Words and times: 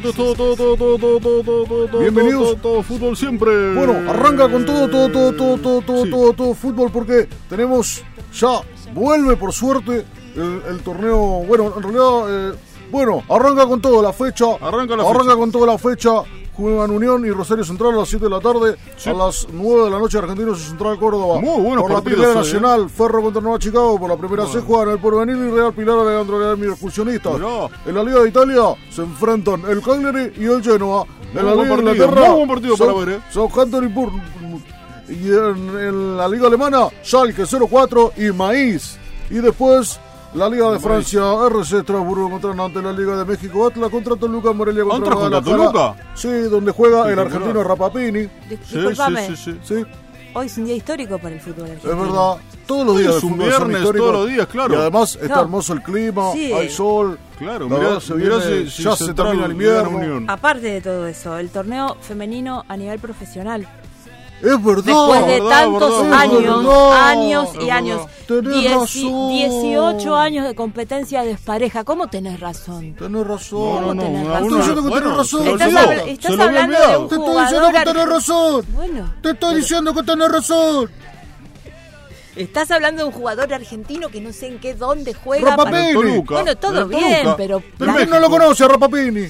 todo, 0.00 0.12
todo, 0.12 0.34
todo, 0.34 0.56
todo, 0.56 0.76
todo, 0.76 1.20
todo, 1.20 1.42
todo, 1.42 1.86
todo. 1.88 2.00
Bienvenidos. 2.00 2.60
Todo, 2.62 2.82
fútbol 2.82 3.16
siempre. 3.16 3.74
Bueno, 3.74 4.10
arranca 4.10 4.48
con 4.48 4.64
todo, 4.64 4.88
todo, 4.88 5.10
todo, 5.10 5.32
todo, 5.32 5.58
todo, 5.58 5.82
todo, 5.82 6.10
todo, 6.10 6.32
todo 6.32 6.54
fútbol 6.54 6.90
porque 6.90 7.28
tenemos 7.48 8.02
ya 8.32 8.60
vuelve 8.94 9.36
por 9.36 9.52
suerte 9.52 10.04
el, 10.34 10.80
torneo. 10.82 11.18
Bueno, 11.46 11.74
en 11.76 11.82
realidad, 11.82 12.54
bueno, 12.90 13.22
arranca 13.28 13.66
con 13.66 13.80
todo 13.80 14.02
la 14.02 14.12
fecha. 14.12 14.46
Arranca 14.60 14.96
la 14.96 15.08
Arranca 15.08 15.36
con 15.36 15.52
toda 15.52 15.66
la 15.66 15.78
fecha 15.78 16.22
Juegan 16.62 16.92
Unión 16.92 17.26
y 17.26 17.30
Rosario 17.30 17.64
Central 17.64 17.94
a 17.94 17.96
las 17.96 18.08
7 18.08 18.24
de 18.24 18.30
la 18.30 18.38
tarde. 18.38 18.76
Sí. 18.96 19.10
A 19.10 19.14
las 19.14 19.48
9 19.52 19.84
de 19.84 19.90
la 19.90 19.98
noche 19.98 20.18
Argentinos 20.18 20.60
y 20.60 20.68
Central 20.68 20.96
Córdoba. 20.96 21.40
Muy 21.40 21.60
buenos 21.60 21.82
Por 21.82 21.90
la 21.90 22.00
primera 22.00 22.30
¿eh? 22.30 22.34
nacional, 22.36 22.88
Ferro 22.88 23.20
contra 23.20 23.42
Nueva 23.42 23.58
Chicago. 23.58 23.98
Por 23.98 24.08
la 24.08 24.16
primera 24.16 24.46
se 24.46 24.60
juegan 24.60 24.90
el 24.90 25.00
Porvenir 25.00 25.36
y 25.36 25.50
Real 25.50 25.72
Pilar 25.72 25.98
Alejandro 25.98 26.38
Galermi 26.38 26.68
Excursionistas. 26.68 27.34
Mirá. 27.34 27.68
En 27.84 27.94
la 27.96 28.04
Liga 28.04 28.20
de 28.20 28.28
Italia 28.28 28.62
se 28.90 29.02
enfrentan 29.02 29.64
el 29.68 29.82
Cagliari 29.82 30.32
y 30.36 30.44
el 30.44 30.62
Genoa. 30.62 31.04
En 31.34 31.44
la 31.44 31.54
Liga 31.56 31.74
de 31.74 31.80
Inglaterra, 31.80 32.28
muy 32.28 32.36
buen 32.36 32.48
partido 32.48 32.76
para 32.76 32.92
ver, 32.92 33.08
¿eh? 33.08 33.20
Southampton 33.30 33.84
y 33.84 33.88
Bournemouth. 33.88 34.62
Y 35.08 35.28
en, 35.30 35.78
en 35.78 36.16
la 36.16 36.28
Liga 36.28 36.46
Alemana, 36.46 36.88
Schalke 37.02 37.44
04 37.44 38.12
y 38.18 38.30
Maíz. 38.30 38.98
Y 39.30 39.36
después, 39.36 39.98
la 40.34 40.48
Liga 40.48 40.70
de 40.72 40.78
Francia, 40.80 41.20
RC 41.46 41.78
Estrasburgo 41.78 42.30
contra 42.30 42.54
Nantes, 42.54 42.82
la 42.82 42.92
Liga 42.92 43.16
de 43.16 43.24
México, 43.24 43.66
Atlas 43.66 43.90
contra 43.90 44.16
Toluca, 44.16 44.52
Morelia 44.52 44.84
contra 44.84 45.12
¿Atlas 45.12 45.30
contra 45.30 45.54
Guadalajara. 45.56 45.72
Toluca? 45.94 46.10
Sí, 46.14 46.28
donde 46.48 46.72
juega 46.72 47.10
el 47.12 47.18
argentino 47.18 47.62
Rapapini. 47.62 48.20
Dis- 48.20 48.58
Sí, 48.64 48.78
sí, 48.94 49.36
sí, 49.36 49.36
sí. 49.36 49.58
Sí, 49.62 49.84
hoy 50.34 50.46
es 50.46 50.56
un 50.58 50.64
día 50.64 50.74
histórico 50.76 51.18
para 51.18 51.34
el 51.34 51.40
fútbol 51.40 51.66
es 51.66 51.70
argentino. 51.84 51.96
verdad. 52.02 52.36
Todos 52.66 52.86
los 52.86 52.98
días 52.98 53.16
es 53.16 53.22
un 53.24 53.36
viernes, 53.38 53.82
todos 53.82 54.12
los 54.12 54.28
días, 54.28 54.46
claro. 54.46 54.74
Y 54.74 54.76
además 54.78 55.18
está 55.20 55.34
No. 55.36 55.40
hermoso 55.42 55.72
el 55.74 55.82
clima, 55.82 56.32
Sí. 56.32 56.52
hay 56.52 56.68
sol. 56.70 57.18
Claro, 57.38 57.68
La 57.68 57.74
mirá, 57.76 57.78
verdad, 57.88 58.00
se 58.00 58.14
mirá 58.14 58.36
viene- 58.38 58.64
si- 58.64 58.70
si 58.70 58.82
ya 58.84 58.96
se 58.96 59.12
termina 59.12 59.44
el 59.46 59.52
invierno. 59.52 60.24
Aparte 60.32 60.66
de 60.68 60.80
todo 60.80 61.06
eso, 61.06 61.36
el 61.38 61.50
torneo 61.50 61.96
femenino 62.00 62.64
a 62.68 62.76
nivel 62.76 62.98
profesional. 63.00 63.66
Es 64.42 64.64
verdad. 64.64 64.82
Después 64.84 65.26
de 65.26 65.40
verdad, 65.40 65.62
tantos 65.62 66.02
verdad, 66.02 66.18
años, 66.20 66.42
verdad. 66.64 67.08
años 67.08 67.48
y 67.60 67.70
años, 67.70 68.02
Tenés 68.26 68.52
dieci- 68.54 69.04
razón. 69.04 69.28
18 69.28 70.16
años 70.16 70.46
de 70.48 70.54
competencia 70.56 71.22
despareja. 71.22 71.84
¿cómo 71.84 72.08
tenés 72.08 72.40
razón? 72.40 72.94
Tenés 72.98 73.26
razón. 73.26 73.60
No, 73.60 73.80
no, 73.80 73.94
no. 73.94 74.02
tenés 74.02 74.24
una- 74.26 74.32
razón? 74.34 74.44
Estoy 74.44 74.58
diciendo 74.58 74.82
que 74.82 74.88
bueno, 74.88 75.02
tenés 75.04 75.16
razón. 75.18 75.40
se 75.40 75.46
lo 75.46 75.52
Estás, 75.54 75.68
hablando 76.40 76.78
de 76.78 76.96
un 76.96 77.08
Te 77.08 77.14
estoy 77.14 77.28
diciendo 77.28 77.68
jugador 77.68 77.72
que 77.72 77.78
tenés 77.78 78.02
argentino. 78.02 78.06
razón. 78.06 78.66
Bueno, 78.74 79.14
Te 79.22 79.30
estoy 79.30 79.54
diciendo 79.54 79.94
que 79.94 80.02
tenés 80.02 80.28
razón. 80.32 80.90
estás 82.36 82.70
hablando 82.70 83.02
de 83.02 83.08
un 83.08 83.12
jugador 83.14 83.52
argentino 83.54 84.08
que 84.08 84.20
no 84.20 84.32
sé 84.32 84.46
en 84.48 84.58
qué 84.58 84.74
dónde 84.74 85.14
juega. 85.14 85.50
Rapa 85.50 85.64
para- 85.64 85.78
Pini. 85.80 85.92
Toluca, 85.92 86.34
Bueno, 86.34 86.56
todo 86.56 86.86
bien, 86.88 87.18
Toluca. 87.22 87.36
pero- 87.36 87.58
Del 87.58 87.70
¿Quién 87.78 87.92
México. 87.94 88.14
no 88.14 88.20
lo 88.20 88.30
conoce 88.30 88.64
a 88.64 88.68
Rapapini? 88.68 89.28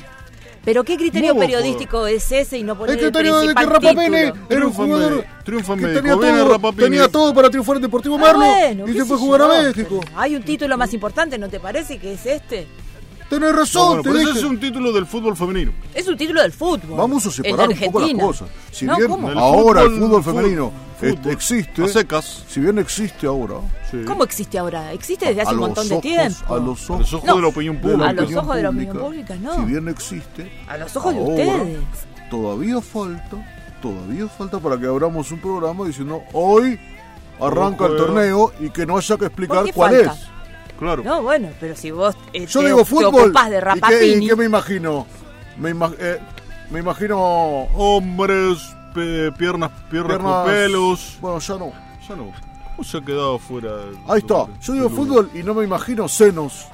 Pero 0.64 0.84
qué 0.84 0.96
criterio 0.96 1.36
periodístico 1.36 2.06
es 2.06 2.30
ese 2.30 2.58
y 2.58 2.62
no 2.62 2.78
poner 2.78 2.96
El 2.98 3.05
el, 3.06 3.10
criterio 3.10 3.38
de 3.41 3.55
que 3.55 3.94
título? 3.94 4.32
era 4.48 4.66
un 4.66 4.72
jugador 4.72 5.24
que 5.44 5.86
tenía 5.88 6.14
todo, 6.14 6.72
tenía 6.72 7.08
todo 7.08 7.34
para 7.34 7.50
triunfar 7.50 7.77
en 7.77 7.82
Deportivo 7.82 8.16
Ah, 8.16 8.18
Merlo 8.22 8.44
bueno, 8.44 8.89
y 8.89 8.92
se 8.92 9.05
fue 9.05 9.17
a 9.17 9.18
jugar 9.18 9.42
a 9.42 9.48
México. 9.48 10.01
pero 10.05 10.20
Hay 10.20 10.36
un 10.36 10.42
título 10.45 10.78
más 10.78 10.95
importante, 10.95 11.36
¿no 11.36 11.48
te 11.48 11.58
parece 11.58 11.98
que 11.98 12.12
es 12.12 12.27
este? 12.27 12.68
Tenés 13.33 13.51
No, 13.53 13.57
razón, 13.59 13.87
bueno, 13.89 14.03
te 14.03 14.09
pero 14.11 14.20
ese 14.31 14.39
es 14.41 14.45
un 14.45 14.61
título 14.61 14.93
del 14.93 15.07
fútbol 15.07 15.35
femenino. 15.37 15.73
Es 15.95 16.07
un 16.07 16.17
título 16.19 16.43
del 16.43 16.53
fútbol. 16.53 16.98
Vamos 16.98 17.25
a 17.25 17.31
separar 17.31 17.69
un 17.69 17.79
poco 17.79 18.01
las 18.01 18.13
cosas. 18.20 18.48
Si 18.70 18.85
No, 18.85 18.97
bien 18.97 19.11
ahora 19.39 19.83
el 19.83 19.91
fútbol 19.93 20.23
fútbol, 20.23 20.25
femenino 20.25 20.73
fútbol, 20.98 21.15
este, 21.15 21.33
existe, 21.33 21.85
A 21.85 21.89
secas. 21.89 22.45
si 22.47 22.61
bien 22.61 22.79
existe 22.79 23.27
ahora, 23.27 23.55
Sí. 23.91 24.03
¿Cómo 24.07 24.25
existe 24.25 24.59
ahora? 24.59 24.93
Existe 24.93 25.27
desde 25.29 25.41
hace 25.43 25.51
a 25.51 25.55
un 25.55 25.61
montón 25.61 25.89
de 25.89 25.98
tiempo. 26.01 26.55
A 26.55 26.59
los 26.59 26.91
A 26.91 26.93
ojos, 26.93 27.01
los 27.01 27.15
ojos 27.15 27.27
No. 27.27 27.37
de 27.37 27.43
la 27.43 27.48
opinión 27.48 27.77
pública. 27.79 28.09
A 28.09 28.13
los 28.13 28.35
ojos 28.37 28.57
de 28.57 28.63
la 28.63 28.69
opinión 28.70 28.98
pública, 28.98 29.35
no. 29.37 29.55
Si 29.55 29.61
bien 29.63 29.89
existe, 29.89 30.53
A 30.69 30.77
los 30.77 30.95
ojos 30.97 31.14
de 31.14 31.20
ustedes. 31.23 31.79
Todavía 32.31 32.81
falta, 32.83 33.37
todavía 33.81 34.29
falta 34.29 34.59
para 34.59 34.79
que 34.79 34.87
abramos 34.87 35.31
un 35.33 35.41
programa 35.41 35.87
diciendo 35.87 36.23
hoy 36.35 36.79
arranca 37.41 37.87
el 37.87 37.93
juega. 37.93 38.07
torneo 38.07 38.53
y 38.61 38.69
que 38.70 38.85
no 38.87 38.97
haya 38.99 39.17
que 39.17 39.25
explicar 39.25 39.57
¿Por 39.59 39.67
qué 39.67 39.73
cuál 39.73 39.95
falta? 39.97 40.13
es. 40.13 40.32
Claro. 40.83 41.03
No, 41.05 41.23
bueno, 41.23 41.48
pero 41.61 41.77
si 41.77 41.93
vos 41.93 42.17
eh, 42.33 42.45
Yo 42.47 42.59
te, 42.61 42.67
digo 42.67 42.79
te 42.81 42.85
fútbol. 42.87 43.25
ocupás 43.27 43.51
de 43.51 43.57
¿y 43.57 43.61
qué, 43.61 43.65
Rapapini, 43.65 44.25
y 44.25 44.29
qué 44.29 44.37
me 44.37 44.45
imagino? 44.47 45.07
Me, 45.57 45.70
ima- 45.75 45.95
eh, 45.98 46.19
me 46.70 46.81
imagino 46.81 47.19
Hombres, 47.75 48.59
pe- 48.93 49.31
piernas, 49.33 49.70
piernas, 49.91 50.17
con 50.19 50.27
piernas. 50.27 50.45
pelos. 50.47 51.19
Bueno, 51.20 51.39
ya 51.39 51.55
no. 51.55 51.73
Ya 52.09 52.17
no. 52.17 52.33
¿Cómo 52.75 52.83
se 52.85 52.97
ha 52.98 53.01
quedado 53.01 53.39
fuera? 53.39 53.70
Ahí 54.09 54.19
está. 54.19 54.47
Yo 54.61 54.73
digo 54.73 54.89
fútbol 54.91 55.31
y 55.35 55.45
no 55.45 55.55
me 55.55 55.63
imagino 55.63 56.09
senos 56.09 56.67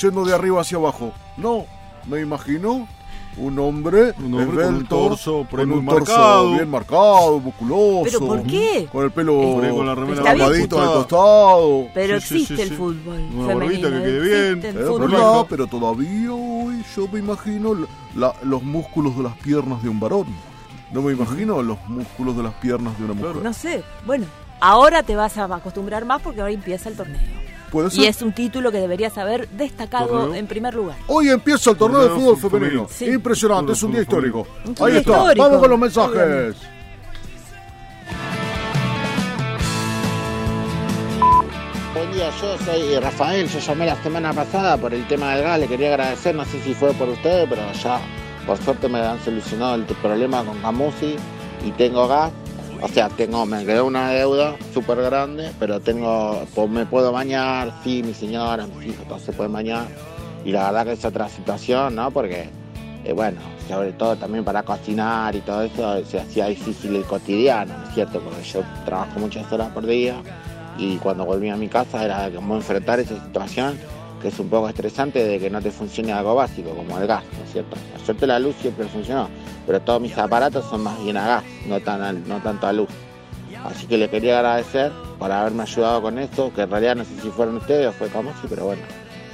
yendo 0.00 0.24
de 0.24 0.34
arriba 0.34 0.60
hacia 0.62 0.78
abajo. 0.78 1.12
No, 1.36 1.66
me 2.06 2.20
imagino 2.20 2.88
un 3.36 3.58
hombre, 3.58 4.14
Un 4.18 4.34
hombre 4.34 4.64
con 4.64 4.74
un 4.76 4.86
torso 4.86 5.46
con 5.50 5.60
un 5.60 5.84
bien 6.54 6.70
marcado, 6.70 7.40
musculoso. 7.40 8.02
¿Pero 8.04 8.20
por 8.20 8.42
qué? 8.44 8.88
Con 8.92 9.04
el 9.04 9.10
pelo 9.10 9.34
con 9.74 9.86
la 9.86 9.94
remera 9.94 10.30
al 10.30 10.68
costado. 10.68 11.86
pero 11.94 12.20
Sí, 12.20 12.36
existe 12.42 12.56
sí, 12.56 12.62
el 12.62 12.68
sí. 12.70 12.74
fútbol 12.76 13.20
Una 13.34 13.46
femenino. 13.48 13.58
barbita 13.58 13.88
que 13.90 13.96
quede 14.02 14.20
bien. 14.20 14.64
Es 14.64 14.74
verdad, 14.98 15.46
pero 15.48 15.66
todavía 15.66 16.32
hoy 16.32 16.84
yo 16.96 17.08
me 17.12 17.18
imagino 17.18 17.76
la- 18.14 18.34
los 18.42 18.62
músculos 18.62 19.16
de 19.16 19.22
las 19.24 19.36
piernas 19.38 19.82
de 19.82 19.88
un 19.88 19.98
varón. 20.00 20.26
No 20.92 21.02
me 21.02 21.12
imagino 21.12 21.60
los 21.62 21.78
músculos 21.88 22.36
de 22.36 22.42
las 22.44 22.54
piernas 22.54 22.96
de 22.98 23.04
una 23.04 23.14
mujer. 23.14 23.36
No 23.42 23.52
sé, 23.52 23.82
bueno, 24.06 24.26
ahora 24.60 25.02
te 25.02 25.16
vas 25.16 25.36
a 25.38 25.44
acostumbrar 25.52 26.04
más 26.04 26.22
porque 26.22 26.40
ahora 26.40 26.52
empieza 26.52 26.88
el 26.88 26.96
torneo. 26.96 27.20
¿Puede 27.74 27.90
ser? 27.90 28.04
Y 28.04 28.06
es 28.06 28.22
un 28.22 28.32
título 28.32 28.70
que 28.70 28.78
deberías 28.78 29.18
haber 29.18 29.48
destacado 29.48 30.06
¿Torneo? 30.06 30.34
en 30.36 30.46
primer 30.46 30.74
lugar. 30.74 30.96
Hoy 31.08 31.28
empieza 31.28 31.72
el 31.72 31.76
torneo 31.76 32.04
de 32.04 32.10
fútbol 32.10 32.36
femenino. 32.36 32.86
Sí. 32.88 33.06
Impresionante, 33.06 33.72
es 33.72 33.82
un 33.82 33.90
día 33.90 34.02
histórico. 34.02 34.46
Un 34.64 34.76
Ahí 34.80 34.98
está, 34.98 35.10
histórico, 35.10 35.42
vamos 35.42 35.58
con 35.58 35.70
los 35.70 35.78
mensajes. 35.80 36.56
Buen 41.94 42.12
día, 42.12 42.30
yo 42.40 42.58
soy 42.64 42.96
Rafael, 43.00 43.48
yo 43.48 43.58
llamé 43.58 43.86
la 43.86 44.00
semana 44.04 44.32
pasada 44.32 44.76
por 44.76 44.94
el 44.94 45.04
tema 45.08 45.34
del 45.34 45.42
gas, 45.42 45.58
le 45.58 45.66
quería 45.66 45.88
agradecer, 45.88 46.32
no 46.36 46.44
sé 46.44 46.62
si 46.62 46.74
fue 46.74 46.92
por 46.92 47.08
ustedes, 47.08 47.48
pero 47.48 47.60
ya 47.72 48.00
por 48.46 48.56
suerte 48.58 48.88
me 48.88 49.00
han 49.00 49.18
solucionado 49.24 49.74
el 49.74 49.82
problema 49.82 50.44
con 50.44 50.56
Camusi 50.60 51.16
y 51.66 51.72
tengo 51.72 52.06
gas, 52.06 52.30
o 52.84 52.88
sea, 52.88 53.08
tengo, 53.08 53.46
me 53.46 53.64
quedó 53.64 53.86
una 53.86 54.10
deuda 54.10 54.56
súper 54.74 55.00
grande, 55.00 55.50
pero 55.58 55.80
tengo, 55.80 56.44
pues, 56.54 56.68
me 56.68 56.84
puedo 56.84 57.12
bañar, 57.12 57.72
sí, 57.82 58.02
mi 58.02 58.12
señora, 58.12 58.66
mis 58.66 58.90
hijos, 58.90 59.08
todos 59.08 59.22
se 59.22 59.32
pueden 59.32 59.54
bañar, 59.54 59.86
y 60.44 60.52
la 60.52 60.66
verdad 60.66 60.84
que 60.84 60.92
es 60.92 61.04
otra 61.06 61.30
situación, 61.30 61.94
¿no? 61.94 62.10
Porque, 62.10 62.46
eh, 63.04 63.12
bueno, 63.14 63.40
sobre 63.66 63.92
todo 63.92 64.16
también 64.16 64.44
para 64.44 64.62
cocinar 64.64 65.34
y 65.34 65.40
todo 65.40 65.62
eso, 65.62 66.04
se 66.04 66.20
hacía 66.20 66.46
difícil 66.48 66.94
el 66.94 67.04
cotidiano, 67.04 67.72
¿no 67.74 67.88
es 67.88 67.94
cierto? 67.94 68.20
Porque 68.20 68.42
yo 68.42 68.60
trabajo 68.84 69.18
muchas 69.18 69.50
horas 69.50 69.72
por 69.72 69.86
día 69.86 70.16
y 70.76 70.96
cuando 70.98 71.24
volví 71.24 71.48
a 71.48 71.56
mi 71.56 71.68
casa 71.68 72.04
era 72.04 72.30
como 72.30 72.54
enfrentar 72.56 73.00
esa 73.00 73.14
situación 73.24 73.78
que 74.20 74.28
es 74.28 74.38
un 74.38 74.50
poco 74.50 74.68
estresante 74.68 75.24
de 75.24 75.38
que 75.38 75.48
no 75.48 75.62
te 75.62 75.70
funcione 75.70 76.12
algo 76.12 76.34
básico 76.34 76.70
como 76.70 76.98
el 76.98 77.06
gas, 77.06 77.24
¿no 77.38 77.44
es 77.46 77.52
cierto? 77.52 77.76
La 77.96 78.04
suerte 78.04 78.26
la 78.26 78.38
luz 78.38 78.54
siempre 78.60 78.86
funcionó, 78.86 79.28
pero 79.66 79.80
todos 79.80 80.00
mis 80.00 80.16
aparatos 80.18 80.64
son 80.66 80.82
más 80.82 81.02
bien 81.02 81.16
a 81.16 81.26
gas, 81.26 81.44
no, 81.66 81.80
tan 81.80 82.26
no 82.28 82.38
tanto 82.40 82.66
a 82.66 82.72
luz. 82.72 82.88
Así 83.64 83.86
que 83.86 83.96
le 83.96 84.10
quería 84.10 84.38
agradecer 84.38 84.92
por 85.18 85.32
haberme 85.32 85.62
ayudado 85.62 86.02
con 86.02 86.18
esto, 86.18 86.52
que 86.54 86.62
en 86.62 86.70
realidad 86.70 86.96
no 86.96 87.04
sé 87.04 87.10
si 87.22 87.30
fueron 87.30 87.56
ustedes 87.56 87.86
o 87.88 87.92
fue 87.92 88.08
como 88.08 88.30
sí, 88.32 88.46
pero 88.48 88.66
bueno, 88.66 88.82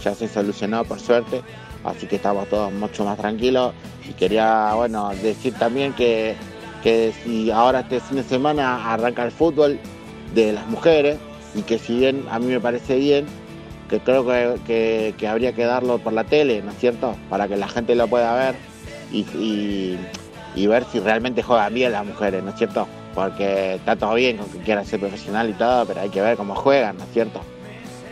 ya 0.02 0.14
se 0.14 0.28
solucionó 0.28 0.84
por 0.84 1.00
suerte, 1.00 1.42
así 1.84 2.06
que 2.06 2.16
estamos 2.16 2.48
todos 2.48 2.72
mucho 2.72 3.04
más 3.04 3.18
tranquilos. 3.18 3.72
Y 4.08 4.12
quería, 4.12 4.72
bueno, 4.74 5.10
decir 5.22 5.54
también 5.54 5.92
que, 5.94 6.36
que 6.82 7.12
si 7.24 7.50
ahora 7.50 7.80
este 7.80 7.98
fin 8.00 8.18
de 8.18 8.22
semana 8.22 8.92
arranca 8.92 9.24
el 9.24 9.32
fútbol 9.32 9.78
de 10.34 10.52
las 10.52 10.66
mujeres, 10.68 11.18
y 11.54 11.62
que 11.62 11.78
si 11.78 11.98
bien 11.98 12.24
a 12.30 12.38
mí 12.38 12.46
me 12.46 12.60
parece 12.60 12.96
bien, 12.96 13.26
que 13.88 13.98
creo 13.98 14.24
que, 14.64 15.12
que- 15.18 15.26
habría 15.28 15.52
que 15.52 15.64
darlo 15.64 15.98
por 15.98 16.12
la 16.12 16.22
tele, 16.22 16.62
¿no 16.62 16.70
es 16.70 16.78
cierto? 16.78 17.16
Para 17.28 17.48
que 17.48 17.56
la 17.56 17.66
gente 17.66 17.96
lo 17.96 18.06
pueda 18.06 18.32
ver 18.36 18.54
y- 19.10 19.96
y 20.54 20.66
ver 20.66 20.84
si 20.84 21.00
realmente 21.00 21.42
juegan 21.42 21.74
bien 21.74 21.92
las 21.92 22.04
mujeres, 22.04 22.42
¿no 22.42 22.50
es 22.50 22.56
cierto? 22.56 22.86
Porque 23.14 23.74
está 23.74 23.96
todo 23.96 24.14
bien 24.14 24.36
con 24.36 24.48
que 24.50 24.58
quieran 24.58 24.84
ser 24.84 25.00
profesional 25.00 25.50
y 25.50 25.54
todo, 25.54 25.86
pero 25.86 26.00
hay 26.00 26.10
que 26.10 26.20
ver 26.20 26.36
cómo 26.36 26.54
juegan, 26.54 26.96
¿no 26.96 27.04
es 27.04 27.10
cierto? 27.12 27.40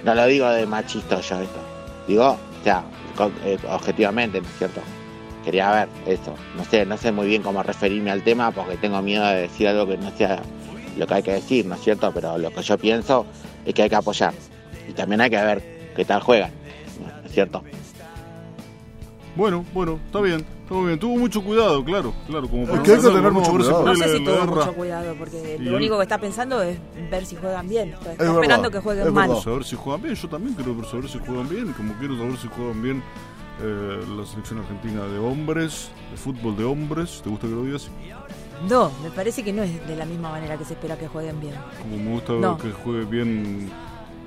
No 0.05 0.15
lo 0.15 0.27
digo 0.27 0.49
de 0.49 0.67
machista 0.67 1.21
yo 1.21 1.41
esto, 1.41 1.61
digo, 2.07 2.31
o 2.31 2.65
sea, 2.65 2.85
eh, 3.45 3.59
objetivamente, 3.69 4.41
¿no 4.41 4.49
es 4.49 4.59
cierto? 4.59 4.81
quería 5.49 5.71
ver 5.73 5.89
eso. 6.07 6.35
No 6.59 6.65
sé, 6.65 6.85
no 6.85 6.99
sé 6.99 7.11
muy 7.11 7.27
bien 7.27 7.43
cómo 7.43 7.63
referirme 7.63 8.11
al 8.11 8.23
tema 8.23 8.51
porque 8.51 8.77
tengo 8.77 9.01
miedo 9.01 9.27
de 9.27 9.43
decir 9.43 9.67
algo 9.67 9.87
que 9.87 9.97
no 9.97 10.11
sea 10.11 10.43
lo 10.99 11.07
que 11.07 11.15
hay 11.15 11.23
que 11.23 11.33
decir, 11.33 11.65
¿no 11.65 11.75
es 11.75 11.81
cierto? 11.81 12.13
Pero 12.13 12.37
lo 12.37 12.51
que 12.51 12.61
yo 12.61 12.77
pienso 12.77 13.25
es 13.65 13.73
que 13.73 13.85
hay 13.85 13.89
que 13.89 13.97
apoyar. 13.97 14.35
Y 14.87 14.93
también 14.93 15.23
hay 15.23 15.31
que 15.31 15.43
ver 15.43 15.93
qué 15.97 16.05
tal 16.05 16.21
juegan, 16.21 16.51
¿no 17.01 17.27
es 17.27 17.33
cierto? 17.33 17.63
Bueno, 19.39 19.65
bueno, 19.73 20.01
está 20.05 20.21
bien, 20.21 20.41
está 20.63 20.75
muy 20.75 20.87
bien. 20.89 20.99
Tuvo 20.99 21.17
mucho 21.17 21.41
cuidado, 21.45 21.85
claro, 21.85 22.13
claro. 22.27 22.49
Como 22.49 22.65
Es 22.65 22.81
que 22.81 22.91
hay 22.91 22.97
que 23.01 23.03
tener 23.07 23.23
no, 23.23 23.31
mucho 23.31 23.53
ver 23.53 23.63
si 23.63 23.69
cuidado. 23.71 23.85
No 23.87 23.95
sé 23.95 24.19
si 24.19 24.25
tuvo 24.25 24.47
mucho 24.47 24.73
cuidado, 24.75 25.15
porque 25.17 25.57
lo 25.61 25.77
único 25.77 25.97
que 25.97 26.03
está 26.03 26.19
pensando 26.19 26.61
es 26.61 26.77
ver 27.09 27.25
si 27.25 27.37
juegan 27.37 27.69
bien. 27.69 27.91
Está 27.91 28.13
esperando 28.15 28.69
que 28.69 28.81
jueguen 28.81 29.07
es 29.07 29.13
mal. 29.13 29.41
saber 29.41 29.63
si 29.65 29.77
juegan 29.77 30.03
bien. 30.03 30.15
Yo 30.17 30.29
también 30.29 30.55
quiero 30.57 30.85
saber 30.91 31.09
si 31.09 31.19
juegan 31.21 31.49
bien. 31.49 31.73
Como 31.73 31.95
quiero 31.95 32.17
saber 32.19 32.37
si 32.37 32.49
juegan 32.49 32.83
bien 32.83 33.03
eh, 33.63 34.01
la 34.19 34.27
selección 34.27 34.59
argentina 34.59 35.05
de 35.05 35.19
hombres, 35.21 35.91
de 36.11 36.17
fútbol 36.17 36.57
de 36.57 36.65
hombres. 36.65 37.21
¿Te 37.23 37.31
gusta 37.31 37.47
que 37.47 37.55
lo 37.55 37.63
diga 37.63 37.77
así? 37.77 37.91
No, 38.69 38.91
me 39.05 39.11
parece 39.13 39.45
que 39.45 39.53
no 39.53 39.63
es 39.63 39.87
de 39.87 39.95
la 39.95 40.05
misma 40.05 40.33
manera 40.33 40.57
que 40.59 40.65
se 40.65 40.73
espera 40.73 40.99
que 40.99 41.07
jueguen 41.07 41.39
bien. 41.41 41.55
Como 41.81 41.97
me 41.97 42.11
gusta 42.11 42.33
No. 42.33 42.59
que 42.59 42.73
juegue 42.73 43.05
bien 43.05 43.71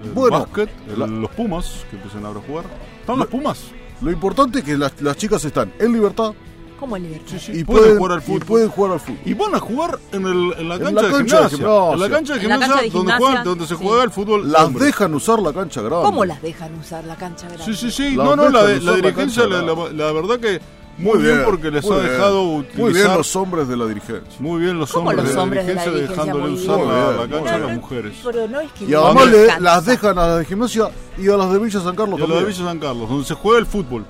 el 0.05 0.11
Bueno, 0.11 0.39
básquet, 0.39 0.69
el- 0.87 0.99
la- 0.99 1.05
los 1.07 1.29
Pumas, 1.31 1.85
que 1.89 1.97
empiezan 1.97 2.25
ahora 2.25 2.39
a 2.39 2.43
jugar. 2.43 2.65
¿Están 3.01 3.19
los 3.19 3.27
Pumas? 3.27 3.71
Lo 4.01 4.11
importante 4.11 4.59
es 4.59 4.65
que 4.65 4.77
las, 4.77 4.99
las 5.01 5.15
chicas 5.17 5.43
están 5.45 5.71
en 5.79 5.93
libertad 5.93 6.33
¿Cómo 6.79 6.95
el 6.95 7.03
libertad? 7.03 7.27
Sí, 7.37 7.39
sí. 7.39 7.59
y 7.59 7.63
pueden, 7.63 7.83
pueden, 7.83 7.97
jugar 7.99 8.11
al 8.13 8.17
y 8.17 8.21
fútbol. 8.23 8.39
pueden 8.47 8.69
jugar 8.69 8.91
al 8.93 8.99
fútbol. 8.99 9.19
Y 9.23 9.33
van 9.35 9.53
a 9.53 9.59
jugar 9.59 9.99
en, 10.13 10.25
el, 10.25 10.53
en 10.57 10.69
la 10.69 10.75
En 10.75 10.81
cancha, 10.81 10.91
la 10.93 11.01
de, 11.01 11.11
cancha 11.13 11.41
de 11.41 11.49
gimnasia. 11.49 11.57
gimnasia. 11.59 11.93
En 11.93 11.99
la 11.99 12.09
cancha 12.09 12.33
de 12.33 12.39
En 12.41 12.49
la 12.49 12.55
gimnasia, 12.55 12.59
cancha 12.59 12.81
de 12.81 12.89
donde, 12.89 12.89
gimnasia, 13.11 13.27
juegan- 13.27 13.43
donde 13.43 13.67
se 13.67 13.75
juega 13.75 14.03
el 14.03 14.09
fútbol. 14.09 14.51
Las 14.51 14.63
hombre. 14.63 14.85
dejan 14.85 15.13
usar 15.13 15.39
la 15.39 15.53
cancha 15.53 15.81
grande. 15.83 16.05
¿Cómo 16.05 16.25
las 16.25 16.41
dejan 16.41 16.73
usar 16.79 17.03
la 17.05 17.15
cancha 17.17 17.45
grande? 17.49 17.65
Sí, 17.65 17.75
sí, 17.75 17.91
sí. 17.91 18.15
Las 18.15 18.25
No, 18.25 18.35
no, 18.35 18.49
la, 18.49 18.63
de- 18.65 18.79
la 18.81 18.91
la 18.93 18.97
dirigencia, 18.97 19.45
la, 19.45 19.61
la- 19.61 19.91
la 19.93 20.11
verdad 20.11 20.39
que 20.39 20.59
muy, 21.01 21.17
bien, 21.21 21.33
bien, 21.35 21.45
porque 21.45 21.71
les 21.71 21.83
muy 21.83 21.93
ha 21.93 21.99
bien. 21.99 22.11
dejado 22.11 22.43
utilizar. 22.55 22.79
Muy 22.81 22.93
bien 22.93 23.07
los 23.17 23.35
hombres 23.35 23.67
de 23.67 23.77
la 23.77 23.85
dirigencia. 23.87 24.33
muy 24.39 24.61
bien 24.61 24.79
los 24.79 24.91
¿Cómo 24.91 25.09
hombres, 25.09 25.25
los 25.25 25.35
de, 25.35 25.35
la 25.35 25.45
de 25.45 25.55
la 25.55 25.91
dirigencia 25.91 26.23
dejándole 26.23 26.53
usar 26.53 26.75
bien. 26.77 26.87
la, 26.89 27.11
la 27.11 27.27
cancha 27.27 27.55
a 27.55 27.59
las 27.59 27.75
mujeres. 27.75 28.13
Pero 28.23 28.47
no 28.47 28.59
es 28.61 28.71
que 28.73 28.85
Y 28.85 28.93
además 28.93 29.27
le- 29.27 29.59
las 29.59 29.85
dejan 29.85 30.17
a 30.19 30.27
las 30.27 30.39
de 30.39 30.45
gimnasia 30.45 30.89
y 31.17 31.29
a 31.29 31.37
las 31.37 31.51
de 31.51 31.59
Villa 31.59 31.79
San 31.81 31.95
Carlos 31.95 32.19
Y 32.19 32.23
a 32.23 32.27
la 32.27 32.35
de. 32.35 32.45
Villa 32.45 32.65
San 32.65 32.79
Carlos, 32.79 33.09
donde 33.09 33.25
se 33.25 33.33
juega 33.33 33.59
el 33.59 33.65
fútbol, 33.65 34.05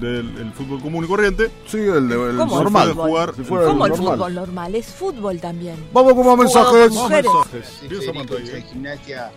del 0.00 0.36
el 0.38 0.52
fútbol 0.52 0.80
común 0.80 1.04
y 1.04 1.08
corriente. 1.08 1.50
Sí, 1.66 1.78
el, 1.78 2.08
de- 2.08 2.30
el 2.30 2.36
¿Cómo 2.36 2.58
el 2.58 2.64
normal. 2.64 2.88
fútbol? 2.90 3.08
jugar 3.08 3.34
Si 3.36 3.42
fuera 3.44 3.66
¿Cómo 3.66 3.86
el 3.86 3.92
normal. 3.92 4.14
fútbol 4.16 4.34
normal? 4.34 4.74
Es 4.74 4.86
fútbol 4.86 5.40
también. 5.40 5.76
Vamos 5.92 6.14
con 6.14 6.26
más 6.26 6.36
mensajes. 6.38 6.88
con 6.88 6.94
Más 7.02 7.10
mensajes. 7.10 7.66
Federico, 7.88 8.34
ahí. 8.36 8.62
gimnasia. 8.72 9.30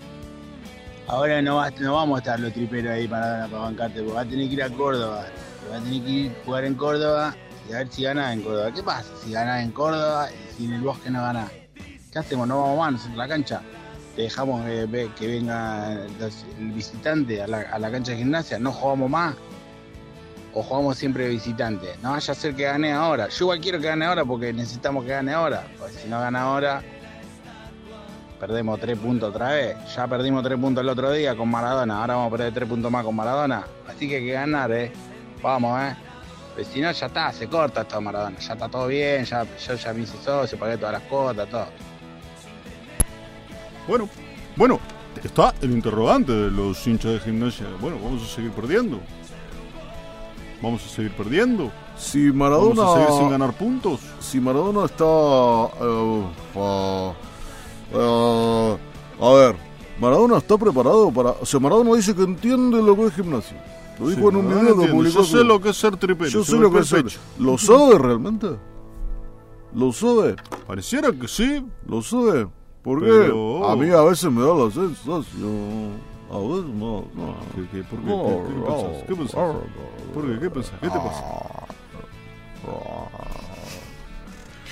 Ahora 1.08 1.40
no, 1.42 1.58
va- 1.58 1.70
no 1.80 1.94
vamos 1.94 2.16
a 2.16 2.20
estar 2.20 2.40
los 2.40 2.52
triperos 2.52 2.92
ahí 2.92 3.08
para, 3.08 3.48
para 3.48 3.62
bancarte, 3.64 4.00
porque 4.00 4.14
va 4.16 4.22
a 4.22 4.26
tener 4.26 4.48
que 4.48 4.54
ir 4.54 4.64
a 4.64 4.70
Córdoba. 4.72 5.26
Va 5.72 5.78
a 5.78 5.80
tener 5.80 6.04
que 6.04 6.10
ir 6.10 6.32
a 6.32 6.46
jugar 6.46 6.66
en 6.66 6.76
Córdoba 6.76 7.36
y 7.70 7.74
a 7.74 7.78
ver 7.80 7.90
si 7.90 8.04
gana 8.04 8.34
en 8.34 8.42
Córdoba. 8.42 8.72
¿Qué 8.74 8.84
pasa 8.84 9.10
si 9.24 9.32
gana 9.32 9.62
en 9.62 9.72
Córdoba 9.72 10.30
y 10.32 10.56
si 10.56 10.66
en 10.66 10.74
el 10.74 10.82
bosque 10.82 11.10
no 11.10 11.22
gana? 11.22 11.48
¿Qué 12.12 12.20
hacemos? 12.20 12.48
No 12.48 12.62
vamos 12.62 12.94
más 12.94 13.06
a 13.08 13.16
la 13.16 13.28
cancha. 13.28 13.62
Te 14.16 14.22
dejamos 14.22 14.66
que 14.66 15.28
venga 15.28 15.92
el 15.92 16.72
visitante 16.72 17.42
a 17.42 17.48
la, 17.48 17.62
a 17.62 17.80
la 17.80 17.92
cancha 17.92 18.14
de 18.14 18.20
gimnasia. 18.20 18.58
No 18.60 18.72
jugamos 18.72 19.10
más. 19.10 19.36
O 20.54 20.64
jugamos 20.64 20.98
siempre 20.98 21.26
de 21.26 21.32
visitante. 21.32 21.88
No 22.02 22.12
vaya 22.12 22.32
a 22.32 22.36
ser 22.36 22.56
que 22.56 22.64
gane 22.64 22.94
ahora. 22.94 23.28
Yo 23.28 23.44
igual 23.44 23.60
quiero 23.60 23.80
que 23.80 23.88
gane 23.88 24.06
ahora 24.06 24.24
porque 24.24 24.54
necesitamos 24.54 25.04
que 25.04 25.10
gane 25.10 25.34
ahora. 25.34 25.68
Porque 25.78 25.96
si 25.96 26.08
no 26.08 26.18
gana 26.22 26.44
ahora, 26.44 26.82
perdemos 28.40 28.80
tres 28.80 28.98
puntos 28.98 29.32
otra 29.32 29.50
vez. 29.50 29.76
Ya 29.94 30.08
perdimos 30.08 30.44
tres 30.44 30.58
puntos 30.58 30.82
el 30.82 30.88
otro 30.88 31.12
día 31.12 31.36
con 31.36 31.50
Maradona. 31.50 32.00
Ahora 32.00 32.16
vamos 32.16 32.30
a 32.30 32.38
perder 32.38 32.54
tres 32.54 32.70
puntos 32.70 32.90
más 32.90 33.04
con 33.04 33.16
Maradona. 33.16 33.66
Así 33.90 34.08
que 34.08 34.16
hay 34.16 34.26
que 34.26 34.32
ganar, 34.32 34.72
¿eh? 34.72 34.94
Vamos, 35.46 35.80
¿eh? 35.80 35.96
Pues 36.56 36.68
si 36.70 36.82
no, 36.82 36.92
ya 36.92 37.06
está, 37.06 37.32
se 37.32 37.48
corta 37.48 37.82
esto 37.82 37.98
de 37.98 38.02
Maradona. 38.02 38.40
Ya 38.40 38.54
está 38.54 38.68
todo 38.68 38.88
bien, 38.88 39.24
ya, 39.26 39.44
yo 39.44 39.76
ya 39.76 39.94
me 39.94 40.02
hice 40.02 40.18
socio, 40.18 40.58
pagué 40.58 40.76
todas 40.76 40.94
las 40.94 41.04
cuotas, 41.04 41.48
todo. 41.48 41.68
Bueno, 43.88 44.10
bueno, 44.56 44.80
está 45.24 45.54
el 45.62 45.70
interrogante 45.70 46.32
de 46.32 46.50
los 46.50 46.88
hinchas 46.88 47.12
de 47.12 47.20
gimnasia. 47.20 47.68
Bueno, 47.80 48.00
vamos 48.04 48.24
a 48.24 48.36
seguir 48.36 48.50
perdiendo. 48.54 49.00
Vamos 50.64 50.84
a 50.84 50.90
seguir 50.90 51.12
perdiendo. 51.12 51.72
Si 51.96 52.32
Vamos 52.32 52.80
a 52.80 52.94
seguir 52.94 53.08
sin 53.10 53.16
Maradona, 53.16 53.30
ganar 53.30 53.54
puntos. 53.54 54.00
si 54.20 54.40
Maradona 54.40 54.86
está, 54.86 55.06
eh, 55.06 56.24
ah, 56.56 57.14
a 59.22 59.34
ver, 59.34 59.56
Maradona 60.00 60.38
está 60.38 60.58
preparado 60.58 61.12
para, 61.12 61.36
o 61.40 61.46
sea, 61.46 61.60
Maradona 61.60 61.94
dice 61.94 62.16
que 62.16 62.24
entiende 62.24 62.82
lo 62.82 62.96
que 62.96 63.06
es 63.06 63.14
gimnasia. 63.14 63.76
Lo 64.00 64.10
dijo 64.10 64.22
Sí, 64.22 64.28
en 64.28 64.36
un 64.36 64.50
no 64.50 64.60
video 64.60 64.78
que 64.80 64.88
publicó. 64.88 65.20
Yo 65.20 65.24
sé 65.24 65.44
lo 65.44 65.62
que 65.62 65.70
es 65.70 65.78
ser 65.78 65.96
tripero. 65.98 66.30
Yo 66.30 66.44
sé 66.44 66.58
lo 66.58 66.72
que 66.72 66.80
es 66.80 66.88
ser-. 66.88 67.06
¿Lo 67.40 67.58
sabe 67.58 67.98
realmente? 67.98 68.48
¿Lo 69.74 69.92
sabe? 69.92 70.36
Pareciera 70.68 71.12
que 71.12 71.28
sí. 71.28 71.66
¿Lo 71.88 72.02
sabe? 72.02 72.48
Porque 72.84 73.06
Pero- 73.08 73.68
a 73.70 73.76
mí 73.76 73.90
a 73.90 74.02
veces 74.02 74.32
me 74.32 74.42
da 74.42 74.54
la 74.54 74.72
sensación. 74.72 75.92
A 76.32 76.38
veces 76.38 76.66
no. 76.66 77.06
no. 77.16 77.36
¿Qué, 77.56 77.68
qué, 77.72 77.84
por 77.84 78.00
qué, 78.00 78.06
No, 78.06 78.24
qué, 78.24 78.54
qué 78.54 78.60
no, 78.60 78.66
pensás? 78.66 79.04
¿Qué 79.08 79.16
pensás? 79.16 79.56
¿Por 80.14 80.26
qué? 80.26 80.40
¿Qué 80.40 80.50
pensás? 80.50 80.80
¿Qué 80.82 80.90
te 80.90 80.98
pasa? 81.00 81.24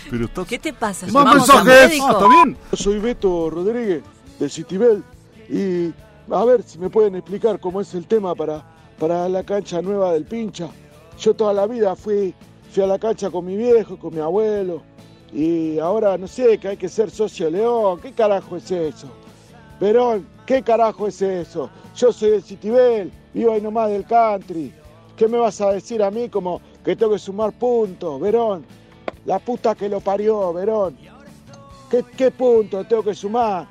Pero 0.10 0.26
estás... 0.26 0.48
¿Qué 0.48 0.60
te 0.60 0.74
pasa? 0.74 1.06
Más 1.08 1.14
¿Llamamos 1.14 1.50
a 1.50 1.62
un 1.62 1.66
mensajes. 1.68 2.02
Ah, 2.04 2.12
está 2.12 2.28
bien. 2.28 2.58
Soy 2.74 3.00
Beto 3.00 3.50
Rodríguez 3.50 4.04
del 4.40 4.52
Citibel 4.52 5.04
y 5.50 5.94
a 6.32 6.46
ver 6.46 6.64
si 6.64 6.78
me 6.78 6.90
pueden 6.90 7.16
explicar 7.16 7.60
cómo 7.60 7.82
es 7.82 7.94
el 7.94 8.06
tema 8.08 8.36
para, 8.36 8.64
para 9.04 9.28
la 9.28 9.44
cancha 9.44 9.82
nueva 9.82 10.14
del 10.14 10.24
Pincha. 10.24 10.70
Yo 11.20 11.34
toda 11.34 11.52
la 11.52 11.68
vida 11.68 11.94
fui, 11.94 12.34
fui 12.72 12.84
a 12.84 12.88
la 12.88 12.98
cancha 12.98 13.30
con 13.30 13.44
mi 13.44 13.58
viejo, 13.58 14.00
con 14.00 14.16
mi 14.16 14.22
abuelo 14.22 14.82
y 15.34 15.78
ahora 15.78 16.18
no 16.18 16.26
sé 16.26 16.58
que 16.58 16.70
hay 16.70 16.78
que 16.78 16.88
ser 16.88 17.12
socio 17.12 17.50
León. 17.50 18.00
¿Qué 18.00 18.14
carajo 18.14 18.56
es 18.56 18.72
eso? 18.72 19.08
Verón, 19.78 20.26
¿qué 20.46 20.64
carajo 20.64 21.06
es 21.08 21.22
eso? 21.22 21.70
Yo 21.98 22.14
soy 22.14 22.30
del 22.30 22.44
Citibel, 22.44 23.12
vivo 23.34 23.52
ahí 23.52 23.60
nomás 23.60 23.90
del 23.90 24.06
country. 24.06 24.74
¿Qué 25.18 25.28
me 25.28 25.38
vas 25.38 25.60
a 25.60 25.74
decir 25.74 26.02
a 26.02 26.10
mí 26.10 26.30
como 26.30 26.62
que 26.86 26.96
tengo 26.96 27.12
que 27.12 27.20
sumar 27.20 27.52
puntos, 27.52 28.22
Verón? 28.22 28.66
La 29.26 29.38
puta 29.40 29.76
que 29.76 29.90
lo 29.90 30.00
parió, 30.00 30.54
Verón. 30.54 30.96
¿Qué, 31.90 32.06
qué 32.16 32.32
punto 32.32 32.86
tengo 32.86 33.04
que 33.04 33.14
sumar? 33.14 33.68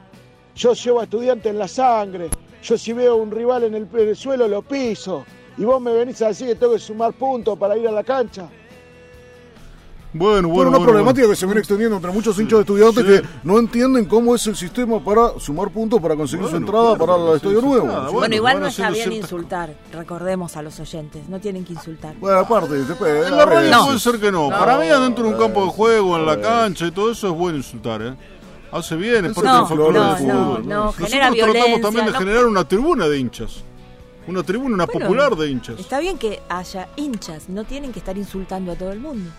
Yo 0.55 0.75
llevo 0.75 1.01
a 1.01 1.05
estudiante 1.05 1.49
en 1.49 1.59
la 1.59 1.69
sangre. 1.69 2.29
Yo 2.63 2.79
si 2.79 2.93
veo 2.93 3.17
un 3.17 3.31
rival 3.31 3.65
en 3.65 3.75
el, 3.75 3.89
en 3.93 4.09
el 4.09 4.17
suelo 4.17 4.47
lo 4.49 4.63
piso. 4.63 5.25
Y 5.59 5.65
vos 5.65 5.81
me 5.83 5.93
venís 5.93 6.21
a 6.23 6.29
decir 6.29 6.47
que 6.49 6.55
tengo 6.55 6.73
que 6.75 6.79
sumar 6.79 7.13
puntos 7.13 7.59
para 7.59 7.77
ir 7.77 7.87
a 7.89 7.93
la 7.93 8.03
cancha. 8.05 8.49
Bueno, 10.15 10.47
Bueno, 10.47 10.49
bueno, 10.49 10.69
una 10.69 10.79
bueno, 10.79 10.93
problemática 10.93 11.27
que 11.29 11.37
se 11.37 11.47
viene 11.47 11.61
extendiendo 11.61 11.97
entre 11.97 12.11
muchos 12.13 12.39
hinchas 12.39 12.59
de 12.59 12.61
estudiantes 12.61 13.03
Sí. 13.05 13.23
que 13.23 13.29
no 13.45 13.59
entienden 13.59 14.05
cómo 14.05 14.35
es 14.35 14.47
el 14.47 14.55
sistema 14.57 15.03
para 15.03 15.39
sumar 15.41 15.71
puntos 15.71 16.03
para 16.03 16.15
conseguir 16.17 16.47
su 16.49 16.57
entrada 16.57 16.97
claro, 16.97 17.07
para 17.07 17.33
el 17.33 17.41
sí, 17.41 17.47
nuevo. 17.67 17.87
nada, 17.87 18.11
Bueno, 18.11 18.35
igual 18.35 18.61
no 18.61 18.67
está 18.67 18.91
bien 18.91 19.11
insultar. 19.13 19.75
Recordemos 19.91 20.55
a 20.59 20.63
los 20.63 20.79
oyentes, 20.81 21.27
no 21.31 21.41
tienen 21.41 21.65
que 21.65 21.73
insultar. 21.73 22.15
Bueno, 22.21 22.39
aparte, 22.41 22.75
después, 22.85 23.27
En 23.27 23.37
la 23.39 23.47
radio 23.47 23.71
No. 23.71 23.85
puede 23.87 23.99
ser 23.99 24.21
que 24.21 24.31
no. 24.31 24.51
Para 24.51 24.77
mí, 24.79 24.87
adentro 24.89 25.25
de 25.25 25.31
un 25.31 25.39
campo 25.39 25.65
de 25.65 25.71
juego, 25.71 26.17
en 26.19 26.27
la 26.27 26.39
cancha 26.39 26.87
y 26.87 26.91
todo 26.91 27.11
eso, 27.11 27.29
es 27.29 27.35
bueno 27.35 27.57
insultar, 27.57 28.03
¿eh? 28.03 28.15
Hace 28.73 28.97
bien, 28.97 29.27
es 29.27 29.33
Eso 29.33 29.43
parte 29.43 29.49
no, 29.49 29.93
no, 29.93 29.93
no, 29.93 30.17
fútbol. 30.17 30.67
no, 30.67 30.85
Nosotros 30.87 31.09
genera 31.11 31.31
tratamos 31.31 31.53
violencia, 31.53 31.81
también 31.83 32.07
de 32.07 32.13
generar 32.13 32.47
una 32.47 32.67
tribuna 32.67 33.09
de 33.09 33.19
hinchas. 33.19 33.63
Una 34.27 34.43
tribuna, 34.43 34.75
una 34.75 34.87
Bueno, 34.87 35.01
popular 35.01 35.37
de 35.37 35.51
hinchas. 35.51 35.79
Está 35.79 35.99
bien 35.99 36.17
que 36.17 36.41
haya 36.49 36.89
hinchas, 36.97 37.49
no 37.49 37.65
tienen 37.65 37.93
que 37.93 37.99
estar 37.99 38.17
insultando 38.17 38.73
a 38.73 38.75
todo 38.77 38.93
el 38.93 39.01
mundo. 39.01 39.31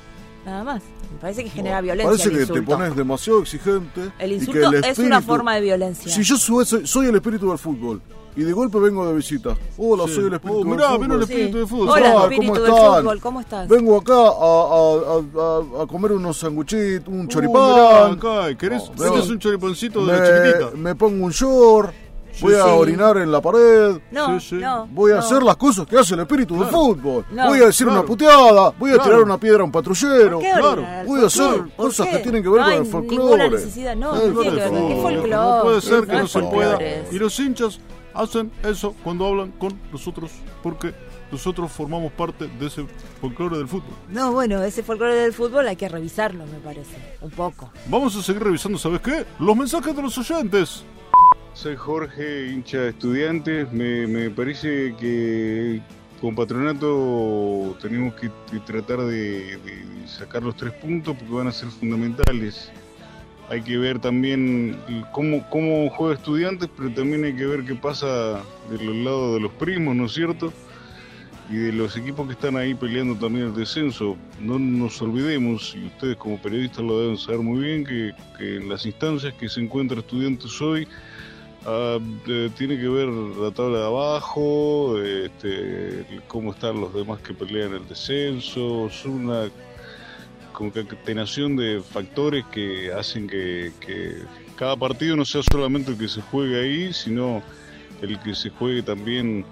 Nada 0.46 0.64
más. 0.64 0.84
Me 1.12 1.20
parece 1.20 1.44
que 1.44 1.50
genera 1.50 1.80
violencia. 1.82 2.10
Parece 2.10 2.26
el 2.26 2.32
que 2.32 2.38
te 2.38 2.42
insulto. 2.54 2.72
pones 2.72 2.96
demasiado 2.96 3.40
exigente. 3.42 4.12
El 4.20 4.34
y 4.34 4.40
que 4.40 4.46
insulto 4.46 4.74
es 4.78 5.00
una 5.00 5.22
forma 5.22 5.56
de 5.56 5.62
violencia. 5.62 6.12
Si 6.12 6.22
yo 6.24 6.38
soy, 6.38 6.66
soy 6.86 7.08
el 7.08 7.16
espíritu 7.16 7.50
del 7.50 7.58
fútbol 7.58 8.02
y 8.36 8.42
de 8.44 8.52
golpe 8.54 8.80
vengo 8.80 9.06
de 9.08 9.14
visita. 9.14 9.56
Hola, 9.78 10.04
Sí. 10.08 10.16
soy 10.16 10.26
el 10.26 10.34
espíritu 10.34 10.60
Oh, 10.60 10.64
del 10.64 10.68
mirá, 10.76 10.88
fútbol. 10.90 11.02
vino 11.02 11.14
el 11.16 11.26
Sí. 11.28 11.34
espíritu 11.34 11.58
de 11.60 11.68
fútbol. 11.68 11.90
Hola, 11.90 12.14
Ah, 12.18 12.22
espíritu 12.24 12.54
¿cómo 12.54 12.60
del 12.64 12.72
fútbol, 13.02 13.20
¿cómo 13.22 13.40
estás? 13.42 13.68
Vengo 13.68 13.98
acá 13.98 14.14
a, 14.14 14.20
a- 14.20 15.80
a- 15.80 15.84
a 15.84 15.88
comer 15.88 16.12
unos 16.14 16.38
sanguchitos, 16.38 17.08
un 17.08 17.14
Uh, 17.14 17.18
mirá, 17.24 17.30
choripán. 17.30 18.12
acá, 18.14 18.58
¿querés? 18.58 18.84
No, 18.90 18.96
¿Querés 19.04 19.28
no. 19.28 19.34
un 19.34 19.40
choripancito 19.40 20.06
de 20.06 20.14
la 20.14 20.20
me, 20.20 20.28
chiquitita? 20.28 20.78
me 20.78 20.96
pongo 20.96 21.26
un 21.26 21.32
short. 21.32 21.94
Sí, 22.36 22.46
voy 22.46 22.56
a 22.56 22.64
sí. 22.64 22.70
orinar 22.72 23.18
en 23.18 23.32
la 23.32 23.40
pared. 23.42 23.98
No, 24.10 24.40
Sí, 24.40 24.48
sí. 24.50 24.56
no. 24.56 24.88
Voy 24.92 25.12
a 25.12 25.16
no. 25.16 25.20
hacer 25.20 25.44
las 25.44 25.56
cosas 25.56 25.86
que 25.86 26.00
hace 26.00 26.16
el 26.16 26.22
espíritu 26.22 26.56
del 26.58 26.66
fútbol. 26.68 27.24
No. 27.32 27.46
voy 27.50 27.60
a 27.62 27.66
decir 27.68 27.86
Claro. 27.86 28.00
una 28.00 28.08
puteada. 28.08 28.74
Voy 28.80 28.90
a 28.90 28.94
Claro. 28.96 29.04
tirar 29.04 29.22
una 29.22 29.38
piedra 29.38 29.62
a 29.62 29.66
un 29.66 29.72
patrullero. 29.72 30.40
¿Por 30.40 30.42
qué 30.42 30.52
claro, 30.58 30.82
voy 31.06 31.18
a 31.20 31.22
¿Por 31.22 31.26
hacer 31.26 31.62
cosas 31.78 32.08
qué? 32.08 32.12
que 32.18 32.24
tienen 32.24 32.42
que 32.42 32.50
ver 32.50 32.62
no 32.62 32.66
con 32.66 32.74
el 32.74 32.86
folclore. 32.88 33.22
Ninguna 33.24 33.48
necesidad, 33.50 33.96
no, 33.96 34.16
no 34.16 34.20
tiene 34.20 34.34
que 34.34 34.50
ver. 34.50 34.54
¿Qué 34.56 34.66
folclore. 34.70 35.02
folclore? 35.04 35.30
No 35.30 35.62
puede 35.62 35.82
ser 35.82 36.08
que 36.08 36.16
No 36.18 36.28
se 36.28 36.40
pueda. 36.40 36.80
Y 37.12 37.20
los 37.20 37.40
hinchas 37.40 37.80
hacen 38.14 38.52
eso 38.64 38.96
cuando 39.04 39.26
hablan 39.26 39.52
con 39.52 39.80
nosotros, 39.92 40.32
porque 40.62 40.94
nosotros 41.32 41.72
formamos 41.72 42.12
parte 42.14 42.48
de 42.48 42.68
ese 42.68 42.86
folclore 43.20 43.58
del 43.58 43.68
fútbol. 43.68 43.96
No, 44.10 44.32
bueno, 44.32 44.62
ese 44.62 44.84
folclore 44.84 45.16
del 45.16 45.34
fútbol 45.34 45.68
hay 45.68 45.76
que 45.76 45.90
revisarlo, 45.90 46.46
me 46.46 46.60
parece. 46.60 46.96
Un 47.22 47.32
poco. 47.32 47.72
Vamos 47.88 48.16
a 48.16 48.22
seguir 48.22 48.44
revisando, 48.44 48.78
¿sabes 48.78 49.02
qué? 49.02 49.26
Los 49.40 49.56
mensajes 49.56 49.96
de 49.96 50.02
los 50.02 50.18
oyentes. 50.18 50.84
Soy 51.54 51.76
Jorge, 51.76 52.48
hincha 52.52 52.80
de 52.80 52.90
estudiantes. 52.90 53.72
Me, 53.72 54.08
me 54.08 54.30
parece 54.30 54.96
que 55.00 55.82
con 56.20 56.36
Patronato 56.36 57.78
tenemos 57.82 58.16
que, 58.16 58.32
que 58.52 58.60
tratar 58.60 59.02
de, 59.02 59.58
de 59.58 60.08
sacar 60.08 60.42
los 60.42 60.56
tres 60.56 60.74
puntos 60.74 61.16
porque 61.18 61.34
van 61.34 61.48
a 61.48 61.52
ser 61.52 61.70
fundamentales. 61.70 62.72
Hay 63.50 63.62
que 63.62 63.78
ver 63.78 64.00
también 64.00 64.78
cómo, 65.12 65.48
cómo 65.50 65.90
juega 65.90 66.16
estudiantes, 66.16 66.70
pero 66.76 66.92
también 66.92 67.26
hay 67.26 67.36
que 67.36 67.46
ver 67.46 67.66
qué 67.66 67.76
pasa 67.76 68.42
del 68.70 69.04
lado 69.04 69.36
de 69.36 69.42
los 69.42 69.52
primos, 69.54 69.96
¿no 69.96 70.06
es 70.06 70.14
cierto? 70.14 70.54
Y 71.50 71.56
de 71.56 71.74
los 71.74 71.98
equipos 71.98 72.26
que 72.26 72.34
están 72.34 72.56
ahí 72.56 72.74
peleando 72.74 73.16
también 73.16 73.48
el 73.48 73.54
descenso. 73.54 74.18
No 74.40 74.58
nos 74.58 75.02
olvidemos, 75.02 75.76
y 75.76 75.86
ustedes 75.88 76.16
como 76.16 76.42
periodistas 76.42 76.84
lo 76.84 77.00
deben 77.00 77.18
saber 77.18 77.42
muy 77.42 77.64
bien, 77.64 77.84
que, 77.84 78.12
que 78.38 78.58
en 78.58 78.70
las 78.70 78.86
instancias 78.86 79.34
que 79.34 79.50
se 79.50 79.62
encuentra 79.62 80.00
estudiantes 80.00 80.62
hoy, 80.62 80.88
eh, 81.66 82.50
tiene 82.58 82.78
que 82.78 82.88
ver 82.88 83.08
la 83.08 83.52
tabla 83.52 83.80
de 83.80 83.86
abajo, 83.86 85.02
este, 85.02 86.06
cómo 86.28 86.52
están 86.52 86.82
los 86.82 86.94
demás 86.94 87.20
que 87.20 87.34
pelean 87.34 87.74
el 87.74 87.88
descenso, 87.88 88.88
es 88.88 89.06
una 89.06 89.50
concatenación 90.54 91.56
de 91.58 91.82
factores 91.82 92.46
que 92.46 92.94
hacen 92.94 93.28
que, 93.28 93.72
que 93.80 94.24
cada 94.56 94.78
partido 94.78 95.16
no 95.16 95.26
sea 95.26 95.42
solamente 95.52 95.92
el 95.92 95.98
que 95.98 96.08
se 96.08 96.22
juegue 96.22 96.62
ahí, 96.62 96.94
sino 96.94 97.44
el 98.02 98.20
que 98.20 98.36
se 98.36 98.50
juegue 98.50 98.84
también 98.84 99.46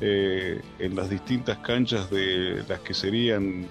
eh, 0.00 0.60
en 0.78 0.94
las 0.94 1.08
distintas 1.10 1.58
canchas 1.58 2.10
de 2.10 2.62
las 2.68 2.80
que 2.80 2.92
serían 2.92 3.66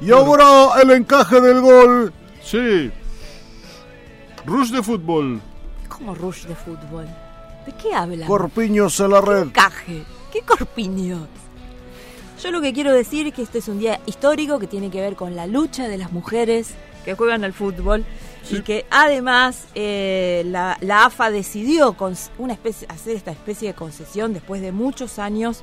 Y 0.00 0.10
ahora 0.10 0.80
el 0.82 0.90
encaje 0.90 1.40
del 1.40 1.60
gol. 1.60 2.12
Sí. 2.42 2.90
Rush 4.46 4.70
de 4.70 4.82
fútbol. 4.82 5.40
¿Cómo 5.88 6.14
rush 6.14 6.44
de 6.46 6.54
fútbol? 6.54 7.06
¿De 7.66 7.72
qué 7.82 7.94
hablan? 7.94 8.26
Corpiños 8.28 8.98
en 9.00 9.10
la 9.10 9.20
red. 9.20 9.48
Caje. 9.52 10.04
¿Qué 10.32 10.40
corpiños? 10.42 11.28
Yo 12.42 12.50
lo 12.50 12.60
que 12.60 12.74
quiero 12.74 12.92
decir 12.92 13.26
es 13.26 13.34
que 13.34 13.42
este 13.42 13.58
es 13.58 13.68
un 13.68 13.78
día 13.78 13.98
histórico 14.04 14.58
que 14.58 14.66
tiene 14.66 14.90
que 14.90 15.00
ver 15.00 15.16
con 15.16 15.34
la 15.34 15.46
lucha 15.46 15.88
de 15.88 15.96
las 15.96 16.12
mujeres 16.12 16.74
que 17.04 17.14
juegan 17.14 17.44
al 17.44 17.54
fútbol 17.54 18.04
y 18.50 18.60
que 18.60 18.84
además 18.90 19.66
eh, 19.74 20.42
la, 20.46 20.76
la 20.82 21.06
AFA 21.06 21.30
decidió 21.30 21.94
con 21.94 22.14
una 22.36 22.52
especie, 22.52 22.86
hacer 22.90 23.16
esta 23.16 23.30
especie 23.30 23.68
de 23.68 23.74
concesión 23.74 24.34
después 24.34 24.60
de 24.60 24.70
muchos 24.70 25.18
años 25.18 25.62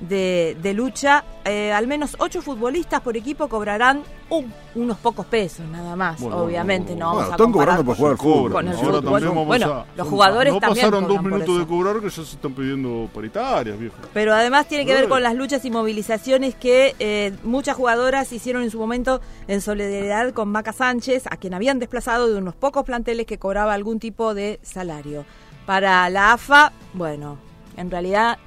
de, 0.00 0.56
de 0.62 0.72
lucha. 0.74 1.24
Eh, 1.44 1.72
al 1.72 1.86
menos 1.86 2.16
ocho 2.18 2.42
futbolistas 2.42 3.00
por 3.00 3.16
equipo 3.16 3.48
cobrarán 3.48 4.02
un- 4.28 4.52
unos 4.74 4.98
pocos 4.98 5.26
pesos 5.26 5.66
nada 5.66 5.96
más, 5.96 6.20
Bueno, 6.20 6.36
obviamente. 6.38 6.94
no 6.94 7.14
bueno, 7.14 7.30
están 7.30 7.50
cobrando 7.52 7.84
para 7.84 7.96
jugar 7.96 8.16
fútbol. 8.16 8.52
con 8.52 8.68
el 8.68 8.74
Ahora 8.74 8.86
fútbol. 8.86 9.02
también 9.04 9.28
vamos 9.30 9.46
Bueno, 9.46 9.66
a- 9.72 9.86
los 9.96 10.08
jugadores 10.08 10.52
no 10.54 10.60
también 10.60 10.86
pasaron 10.86 11.08
dos 11.08 11.22
minutos 11.22 11.58
de 11.58 11.66
cobrar 11.66 11.96
que 12.00 12.08
ya 12.08 12.14
se 12.14 12.22
están 12.22 12.52
pidiendo 12.54 13.08
paritarias, 13.12 13.78
viejo. 13.78 13.96
Pero 14.14 14.32
además 14.34 14.66
tiene 14.66 14.86
que 14.86 14.94
ver 14.94 15.08
con 15.08 15.22
las 15.22 15.34
luchas 15.34 15.64
y 15.64 15.70
movilizaciones 15.70 16.54
que 16.54 16.94
eh, 16.98 17.32
muchas 17.42 17.76
jugadoras 17.76 18.30
hicieron 18.32 18.62
en 18.62 18.70
su 18.70 18.78
momento 18.78 19.20
en 19.48 19.60
solidaridad 19.60 20.32
con 20.32 20.48
Maca 20.50 20.72
Sánchez, 20.72 21.24
a 21.30 21.36
quien 21.36 21.54
habían 21.54 21.78
desplazado 21.78 22.28
de 22.30 22.38
unos 22.38 22.54
pocos 22.54 22.84
planteles 22.84 23.26
que 23.26 23.38
cobraba 23.38 23.72
algún 23.74 23.98
tipo 23.98 24.34
de 24.34 24.60
salario. 24.62 25.24
Para 25.66 26.08
la 26.10 26.32
AFA, 26.32 26.72
bueno, 26.94 27.38
en 27.76 27.90
realidad 27.90 28.38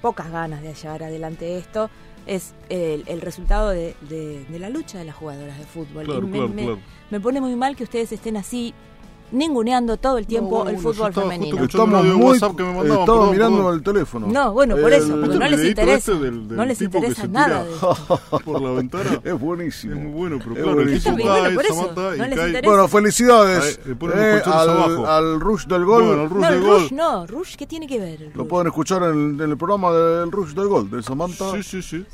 pocas 0.00 0.30
ganas 0.30 0.62
de 0.62 0.74
llevar 0.74 1.02
adelante 1.02 1.56
esto. 1.58 1.90
Es 2.26 2.52
el, 2.68 3.04
el 3.06 3.20
resultado 3.22 3.70
de, 3.70 3.94
de- 4.08 4.44
de 4.44 4.58
la 4.58 4.68
lucha 4.68 4.98
de 4.98 5.04
las 5.04 5.14
jugadoras 5.16 5.58
de 5.58 5.64
fútbol. 5.64 6.04
Claro, 6.04 6.22
me, 6.26 6.32
claro, 6.38 6.48
me- 6.48 6.62
claro. 6.62 6.78
me 7.10 7.20
pone 7.20 7.40
muy 7.40 7.56
mal 7.56 7.74
que 7.76 7.84
ustedes 7.84 8.12
estén 8.12 8.36
así 8.36 8.74
ninguneando 9.32 9.96
todo 9.96 10.18
el 10.18 10.26
tiempo 10.26 10.64
No, 10.64 10.70
el 10.70 10.78
fútbol 10.78 11.12
femenino. 11.12 11.64
Estamos 11.64 12.04
muy. 12.04 12.24
WhatsApp 12.26 12.56
que 12.56 12.62
me 12.62 12.72
mandaban, 12.72 13.00
Estaba 13.00 13.18
perdón, 13.18 13.30
mirando 13.32 13.56
perdón. 13.58 13.74
el 13.74 13.82
teléfono. 13.82 14.26
No, 14.28 14.52
bueno, 14.52 14.76
por 14.76 14.92
El- 14.92 15.02
eso, 15.02 15.08
porque 15.08 15.28
¿Viste 15.28 15.38
no 15.38 15.44
el 15.44 15.50
les 15.52 15.64
interesa. 15.68 15.96
este 15.98 16.12
del- 16.12 16.48
del 16.48 16.56
no 16.56 16.64
les 16.64 16.80
interesa 16.82 17.26
nada 17.26 17.64
de 17.64 17.70
por 18.44 18.60
la 18.62 18.70
ventana? 18.72 19.20
Es 19.24 19.38
buenísimo. 19.40 19.94
Es 19.94 20.00
muy 20.02 20.12
bueno, 20.12 20.38
pero 20.38 20.50
Es 20.56 20.62
claro, 20.62 20.80
el 20.80 20.84
buenísimo. 20.86 21.16
cae, 21.16 21.54
por 21.54 21.64
eso, 21.64 21.74
Samantha, 21.74 22.00
no 22.02 22.10
les 22.26 22.38
cae. 22.38 22.46
interesa. 22.48 22.68
Bueno, 22.70 22.88
felicidades 22.88 23.80
eh, 23.86 24.42
al, 24.46 25.06
al 25.06 25.40
Rush 25.40 25.66
del 25.66 25.84
Gol. 25.84 26.04
Bueno, 26.06 26.22
el 26.24 26.30
Rush 26.30 26.40
No, 26.42 26.48
de 26.50 26.56
el 26.56 26.62
gol. 26.62 26.80
Rush 26.82 26.92
no, 26.92 27.26
Rush, 27.26 27.56
¿qué 27.56 27.66
tiene 27.66 27.86
que 27.86 27.98
ver? 27.98 28.22
el 28.22 28.28
Lo 28.34 28.42
Rush? 28.42 28.48
pueden 28.48 28.66
escuchar 28.68 29.02
en, 29.04 29.40
en 29.40 29.50
el 29.50 29.56
programa 29.56 29.92
del 29.92 30.30
Rush 30.32 30.54
del 30.54 30.68
Gol, 30.68 30.90
de 30.90 31.02
Samantha. 31.02 31.52
Sí, 31.52 31.62
sí, 31.62 31.82
sí. 31.82 31.96
Eh, 31.96 32.04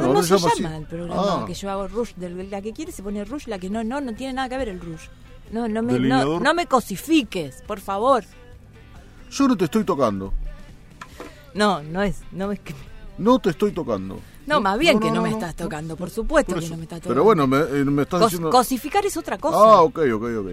No, 0.00 0.12
no 0.14 0.22
se 0.22 0.36
llama 0.36 0.48
así. 0.52 0.64
el 0.64 0.86
programa 0.86 1.22
Ah. 1.42 1.44
que 1.46 1.54
yo 1.54 1.70
hago 1.70 1.88
Rush. 1.88 2.12
del- 2.16 2.50
la 2.50 2.62
que 2.62 2.72
quiere 2.72 2.92
se 2.92 3.02
pone 3.02 3.24
Rush, 3.24 3.46
la 3.48 3.58
que 3.58 3.68
no, 3.68 3.82
no, 3.82 4.00
no 4.00 4.14
tiene 4.14 4.32
nada 4.34 4.48
que 4.48 4.56
ver 4.56 4.68
el 4.68 4.80
Rush. 4.80 5.08
No, 5.52 5.68
no 5.68 5.82
me, 5.82 5.98
no, 6.00 6.40
no 6.40 6.54
me 6.54 6.66
cosifiques, 6.66 7.62
por 7.66 7.78
favor. 7.80 8.24
Yo 9.30 9.48
no 9.48 9.56
te 9.56 9.66
estoy 9.66 9.84
tocando. 9.84 10.32
No, 11.54 11.82
no 11.82 12.02
es, 12.02 12.20
no 12.32 12.50
es 12.52 12.60
que... 12.60 12.74
No 13.18 13.38
te 13.38 13.50
estoy 13.50 13.72
tocando. 13.72 14.18
No, 14.46 14.60
más 14.60 14.78
bien 14.78 14.94
no, 14.94 15.00
que 15.00 15.08
no, 15.08 15.16
no, 15.16 15.22
me 15.22 15.30
no, 15.30 15.36
estás 15.36 15.54
no. 15.58 15.64
tocando, 15.64 15.96
por 15.96 16.10
supuesto 16.10 16.54
Por 16.54 16.62
que 16.62 16.68
no 16.70 16.76
me 16.78 16.82
estás 16.84 17.00
tocando. 17.00 17.14
Pero 17.14 17.24
bueno, 17.24 17.46
me, 17.46 17.58
eh, 17.58 17.84
me 17.84 18.02
estás 18.02 18.20
Cos- 18.20 18.26
diciendo. 18.30 18.50
Cosificar 18.50 19.04
es 19.06 19.16
otra 19.16 19.38
cosa. 19.38 19.58
Ah, 19.58 19.82
ok, 19.82 19.98
ok, 20.14 20.22
ok. 20.22 20.24
ok. 20.24 20.46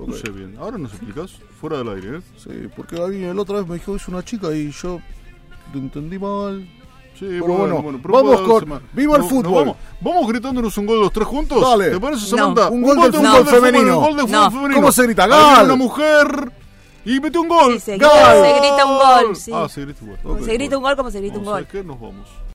Ok. 0.00 0.08
Escuche 0.14 0.30
bien. 0.30 0.56
Ahora 0.60 0.78
nos 0.78 0.92
explicás 0.92 1.32
fuera 1.60 1.78
del 1.78 1.88
aire, 1.88 2.18
¿eh? 2.18 2.22
Sí, 2.36 2.68
porque 2.76 3.02
a 3.02 3.06
mí 3.08 3.18
la 3.20 3.42
otra 3.42 3.56
vez 3.58 3.66
me 3.66 3.74
dijo 3.76 3.96
es 3.96 4.06
una 4.06 4.22
chica 4.24 4.52
y 4.54 4.70
yo 4.70 5.00
lo 5.72 5.78
entendí 5.80 6.18
mal. 6.18 6.68
Sí, 7.18 7.26
Pero 7.28 7.46
bueno, 7.46 7.84
pero 8.00 8.14
vamos 8.14 8.40
con-. 8.42 8.82
¡Viva 8.92 9.16
el 9.16 9.22
No, 9.22 9.28
fútbol! 9.28 9.42
no, 9.52 9.58
vamos, 9.58 9.76
vamos 10.00 10.28
gritándonos 10.28 10.78
un 10.78 10.86
gol 10.86 11.00
los 11.00 11.12
tres 11.12 11.26
juntos. 11.26 11.60
Dale. 11.60 11.90
¿Te 11.90 11.98
parece, 12.00 12.30
No. 12.30 12.36
Samantha? 12.38 12.68
Un 12.68 12.82
gol 12.82 12.96
de- 13.10 13.12
femenino. 13.50 13.98
Un 13.98 14.04
gol 14.04 14.16
de 14.16 14.22
fútbol 14.22 14.30
No. 14.40 14.50
femenino. 14.52 14.74
¿Cómo 14.76 14.92
se 14.92 15.02
grita? 15.02 15.26
¡Gol! 15.26 15.64
una 15.64 15.76
mujer 15.76 16.52
y 17.04 17.18
mete 17.20 17.38
un 17.38 17.48
gol. 17.48 17.72
Sí, 17.74 17.80
se 17.80 17.98
¡Gol! 17.98 18.08
grita- 18.08 18.42
se 18.42 18.58
grita 18.60 18.86
un 18.86 18.96
gol, 18.98 19.36
sí. 19.36 19.50
Ah, 19.54 19.66
se 19.68 19.80
grita 19.80 20.04
un 20.04 20.10
gol. 20.10 20.18
Ok, 20.38 20.44
se 20.44 20.52
grita 20.54 20.76
un 20.76 20.82
gol 20.84 20.96
como 20.96 21.10
se 21.10 21.18
grita 21.20 21.38
un 21.38 21.44
gol. 21.44 21.54
¿sabes 21.54 21.68
qué? 21.68 21.82
Nos 21.82 22.00
vamos. 22.00 22.28